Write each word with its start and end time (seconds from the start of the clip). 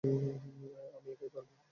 আমি 0.03 1.09
একাই 1.13 1.29
পারবো। 1.33 1.53